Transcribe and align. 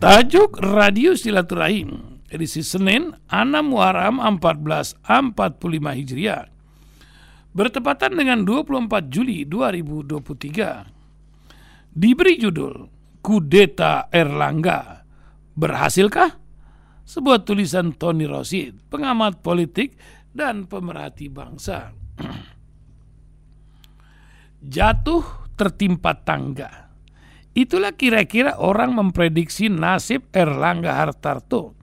Tajuk 0.00 0.64
Radio 0.64 1.12
Silaturahim 1.12 2.24
edisi 2.32 2.64
Senin 2.64 3.12
6 3.28 3.60
Muharram 3.60 4.16
1445 4.16 5.04
Hijriah 5.76 6.48
bertepatan 7.52 8.16
dengan 8.16 8.48
24 8.48 9.12
Juli 9.12 9.44
2023 9.44 11.92
diberi 11.92 12.40
judul 12.40 12.88
Kudeta 13.20 14.08
Erlangga 14.08 15.04
berhasilkah? 15.52 16.32
Sebuah 17.04 17.44
tulisan 17.44 17.92
Tony 17.92 18.24
Rosid, 18.24 18.80
pengamat 18.88 19.44
politik 19.44 20.00
dan 20.32 20.64
pemerhati 20.64 21.28
bangsa. 21.28 21.92
Jatuh 24.64 25.52
tertimpa 25.60 26.16
tangga 26.16 26.89
Itulah 27.50 27.98
kira-kira 27.98 28.62
orang 28.62 28.94
memprediksi 28.94 29.66
nasib 29.66 30.30
Erlangga 30.30 31.02
Hartarto. 31.02 31.74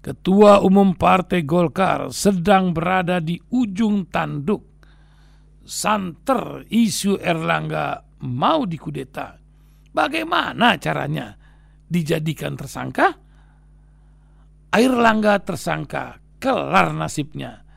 Ketua 0.00 0.64
Umum 0.64 0.96
Partai 0.96 1.44
Golkar 1.44 2.12
sedang 2.12 2.72
berada 2.72 3.20
di 3.20 3.36
ujung 3.52 4.08
tanduk. 4.08 4.64
Santer 5.64 6.68
isu 6.68 7.20
Erlangga 7.20 8.00
mau 8.24 8.64
dikudeta. 8.64 9.36
Bagaimana 9.92 10.76
caranya? 10.76 11.36
Dijadikan 11.90 12.56
tersangka? 12.56 13.12
Erlangga 14.70 15.42
tersangka, 15.42 16.22
kelar 16.38 16.94
nasibnya 16.94 17.69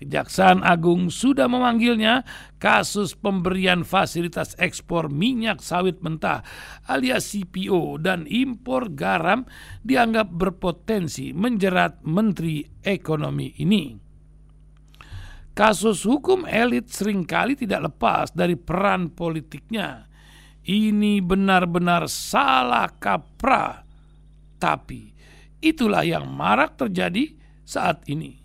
Kejaksaan 0.00 0.64
Agung 0.64 1.12
sudah 1.12 1.44
memanggilnya 1.44 2.24
kasus 2.56 3.12
pemberian 3.12 3.84
fasilitas 3.84 4.56
ekspor 4.56 5.12
minyak 5.12 5.60
sawit 5.60 6.00
mentah 6.00 6.40
alias 6.88 7.28
CPO 7.36 8.00
dan 8.00 8.24
impor 8.24 8.96
garam 8.96 9.44
dianggap 9.84 10.32
berpotensi 10.32 11.36
menjerat 11.36 12.00
Menteri 12.08 12.64
Ekonomi 12.80 13.60
ini. 13.60 13.92
Kasus 15.52 16.08
hukum 16.08 16.48
elit 16.48 16.88
sering 16.88 17.28
kali 17.28 17.52
tidak 17.52 17.92
lepas 17.92 18.32
dari 18.32 18.56
peran 18.56 19.12
politiknya. 19.12 20.08
Ini 20.64 21.20
benar-benar 21.20 22.08
salah 22.08 22.88
kaprah. 22.88 23.84
Tapi 24.56 25.12
itulah 25.60 26.08
yang 26.08 26.24
marak 26.32 26.80
terjadi 26.80 27.36
saat 27.68 28.00
ini 28.08 28.40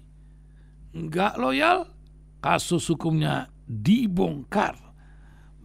nggak 0.96 1.36
loyal, 1.36 1.92
kasus 2.40 2.88
hukumnya 2.88 3.52
dibongkar. 3.68 4.80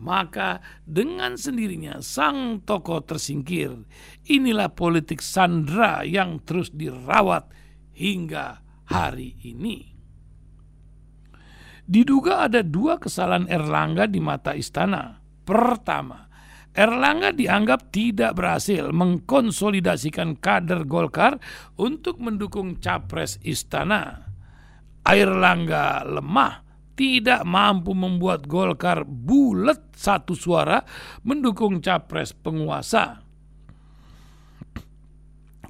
Maka 0.00 0.64
dengan 0.89 1.36
sendirinya 1.36 2.00
sang 2.00 2.64
tokoh 2.64 3.05
tersingkir. 3.05 3.84
Inilah 4.33 4.73
politik 4.73 5.20
Sandra 5.20 6.08
yang 6.08 6.41
terus 6.41 6.73
dirawat 6.73 7.53
hingga 7.92 8.64
hari 8.89 9.36
ini. 9.45 9.92
Diduga 11.84 12.48
ada 12.48 12.64
dua 12.64 12.97
kesalahan 12.97 13.45
Erlangga 13.45 14.08
di 14.08 14.25
mata 14.25 14.56
istana. 14.56 15.20
Pertama, 15.45 16.33
Erlangga 16.73 17.36
dianggap 17.36 17.92
tidak 17.92 18.41
berhasil 18.41 18.89
mengkonsolidasikan 18.95 20.41
kader 20.41 20.89
Golkar 20.89 21.36
untuk 21.77 22.23
mendukung 22.25 22.81
capres 22.81 23.36
istana. 23.45 24.30
Air 25.06 25.32
Langga 25.32 26.04
lemah 26.04 26.64
tidak 26.98 27.48
mampu 27.48 27.96
membuat 27.96 28.44
Golkar 28.44 29.08
bulat 29.08 29.96
satu 29.96 30.36
suara 30.36 30.84
mendukung 31.24 31.80
capres 31.80 32.36
penguasa. 32.36 33.24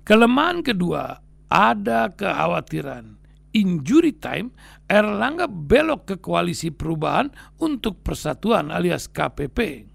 Kelemahan 0.02 0.66
kedua, 0.66 1.22
ada 1.46 2.10
kekhawatiran 2.10 3.20
injury 3.54 4.14
time 4.14 4.54
Erlangga 4.90 5.46
belok 5.46 6.02
ke 6.10 6.16
koalisi 6.18 6.74
perubahan 6.74 7.30
untuk 7.62 8.02
persatuan 8.02 8.74
alias 8.74 9.06
KPP. 9.06 9.86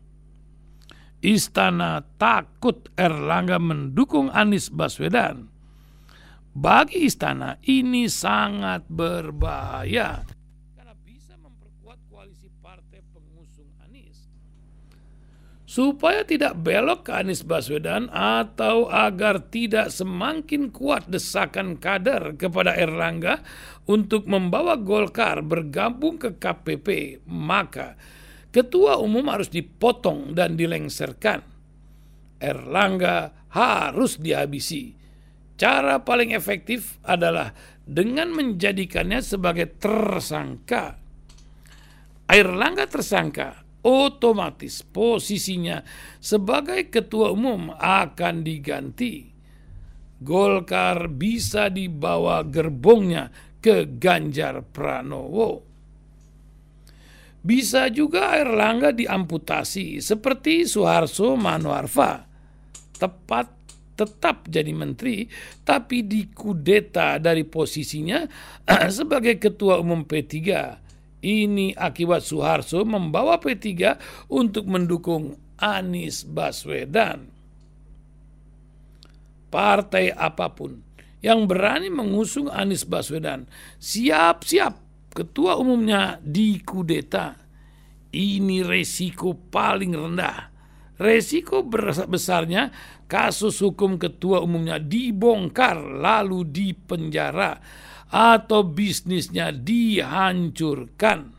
Istana 1.20 2.00
takut 2.16 2.88
Erlangga 2.96 3.60
mendukung 3.60 4.32
Anies 4.32 4.72
Baswedan 4.72 5.52
bagi 6.56 7.04
istana 7.04 7.60
ini 7.68 8.08
sangat 8.08 8.88
berbahaya 8.88 10.24
karena 10.72 10.96
bisa 11.04 11.36
memperkuat 11.36 12.00
koalisi 12.08 12.48
partai 12.64 13.04
pengusung 13.12 13.68
Anies. 13.84 14.32
Supaya 15.68 16.24
tidak 16.24 16.56
belok 16.64 17.12
ke 17.12 17.12
Anies 17.12 17.44
Baswedan 17.44 18.08
atau 18.08 18.88
agar 18.88 19.52
tidak 19.52 19.92
semakin 19.92 20.72
kuat 20.72 21.12
desakan 21.12 21.76
kader 21.76 22.40
kepada 22.40 22.72
Erlangga 22.80 23.44
untuk 23.92 24.24
membawa 24.24 24.80
Golkar 24.80 25.44
bergabung 25.44 26.16
ke 26.16 26.40
KPP, 26.40 27.20
maka 27.28 28.00
ketua 28.56 28.96
umum 29.04 29.28
harus 29.28 29.52
dipotong 29.52 30.32
dan 30.32 30.56
dilengserkan. 30.56 31.44
Erlangga 32.40 33.44
harus 33.52 34.16
dihabisi 34.16 35.05
Cara 35.56 36.04
paling 36.04 36.36
efektif 36.36 37.00
adalah 37.08 37.56
dengan 37.88 38.36
menjadikannya 38.36 39.24
sebagai 39.24 39.80
tersangka. 39.80 41.00
Air 42.28 42.50
Langga 42.52 42.90
tersangka, 42.90 43.64
otomatis 43.86 44.84
posisinya 44.84 45.86
sebagai 46.20 46.92
ketua 46.92 47.32
umum 47.32 47.72
akan 47.72 48.42
diganti. 48.44 49.32
Golkar 50.20 51.08
bisa 51.08 51.72
dibawa 51.72 52.42
gerbongnya 52.44 53.30
ke 53.62 53.86
Ganjar 53.96 54.66
Pranowo. 54.66 55.64
Bisa 57.46 57.94
juga 57.94 58.34
air 58.34 58.50
Langga 58.50 58.90
diamputasi 58.90 60.02
seperti 60.02 60.66
Soeharto 60.66 61.38
Manoarfa. 61.38 62.26
Tepat 62.98 63.55
tetap 63.96 64.52
jadi 64.52 64.70
menteri 64.76 65.26
tapi 65.64 66.04
dikudeta 66.04 67.18
dari 67.18 67.48
posisinya 67.48 68.28
sebagai 68.96 69.40
ketua 69.40 69.80
umum 69.80 70.04
P3. 70.04 70.36
Ini 71.26 71.74
akibat 71.74 72.22
Soeharto 72.22 72.86
membawa 72.86 73.42
P3 73.42 73.98
untuk 74.30 74.70
mendukung 74.70 75.34
Anies 75.58 76.22
Baswedan. 76.22 77.34
Partai 79.50 80.14
apa 80.14 80.52
pun 80.52 80.84
yang 81.26 81.50
berani 81.50 81.90
mengusung 81.90 82.52
Anies 82.52 82.86
Baswedan 82.86 83.50
siap-siap 83.82 84.78
ketua 85.16 85.58
umumnya 85.58 86.22
dikudeta. 86.22 87.42
Ini 88.16 88.64
resiko 88.64 89.36
paling 89.36 89.92
rendah 89.92 90.55
resiko 90.96 91.62
besarnya 92.08 92.72
kasus 93.06 93.62
hukum 93.62 94.00
ketua 94.02 94.42
umumnya 94.42 94.82
dibongkar 94.82 95.78
lalu 95.80 96.48
dipenjara 96.48 97.60
atau 98.10 98.64
bisnisnya 98.64 99.52
dihancurkan. 99.52 101.36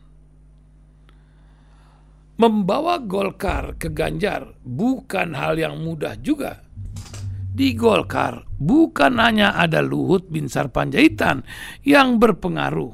Membawa 2.37 3.01
Golkar 3.01 3.81
ke 3.81 3.89
Ganjar 3.89 4.53
bukan 4.61 5.33
hal 5.33 5.57
yang 5.57 5.81
mudah 5.81 6.13
juga. 6.21 6.61
Di 7.57 7.73
Golkar 7.73 8.45
bukan 8.61 9.17
hanya 9.17 9.57
ada 9.57 9.81
Luhut 9.81 10.29
bin 10.29 10.45
Sarpanjaitan 10.45 11.41
yang 11.81 12.21
berpengaruh, 12.21 12.93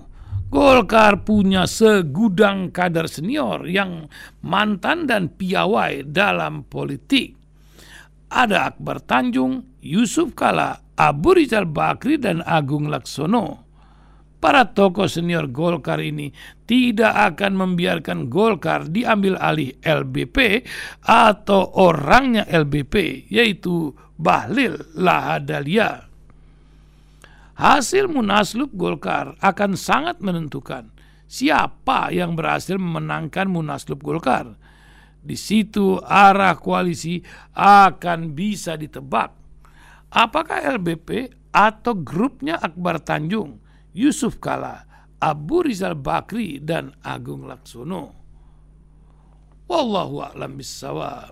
Golkar 0.53 1.25
punya 1.25 1.65
segudang 1.65 2.69
kader 2.69 3.09
senior 3.09 3.65
yang 3.65 4.05
mantan 4.45 5.09
dan 5.09 5.33
piawai 5.33 6.05
dalam 6.05 6.69
politik. 6.69 7.33
Ada 8.29 8.69
Akbar 8.69 9.01
Tanjung, 9.01 9.81
Yusuf 9.81 10.37
Kala, 10.37 10.93
Abu 10.93 11.41
Rizal 11.41 11.65
Bakri, 11.65 12.21
dan 12.21 12.45
Agung 12.45 12.85
Laksono. 12.85 13.65
Para 14.37 14.69
tokoh 14.69 15.09
senior 15.09 15.49
Golkar 15.49 15.97
ini 16.05 16.29
tidak 16.69 17.33
akan 17.33 17.57
membiarkan 17.57 18.29
Golkar 18.29 18.93
diambil 18.93 19.41
alih 19.41 19.73
LBP 19.81 20.69
atau 21.01 21.81
orangnya 21.81 22.45
LBP, 22.45 23.25
yaitu 23.33 23.89
Bahlil 24.21 24.77
Lahadalia 24.93 26.12
hasil 27.53 28.09
munaslup 28.09 28.73
Golkar 28.73 29.37
akan 29.39 29.77
sangat 29.77 30.19
menentukan 30.19 30.89
siapa 31.29 32.13
yang 32.13 32.37
berhasil 32.37 32.77
memenangkan 32.77 33.49
munaslup 33.49 34.01
Golkar. 34.01 34.57
Di 35.23 35.39
situ 35.39 36.03
arah 36.03 36.59
koalisi 36.59 37.23
akan 37.55 38.35
bisa 38.35 38.75
ditebak. 38.75 39.31
Apakah 40.11 40.59
LBP 40.77 41.31
atau 41.55 41.95
grupnya 41.95 42.59
Akbar 42.59 42.99
Tanjung, 42.99 43.63
Yusuf 43.95 44.43
Kala, 44.43 44.83
Abu 45.23 45.63
Rizal 45.63 45.95
Bakri 45.95 46.59
dan 46.59 46.91
Agung 46.99 47.47
Laksono? 47.47 48.11
Wallahu 49.63 50.27
a'lam 50.27 50.59
bissawab. 50.59 51.31